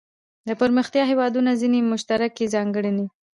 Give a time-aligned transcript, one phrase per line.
[0.47, 3.05] د پرمختیايي هیوادونو ځینې مشترکې ځانګړنې.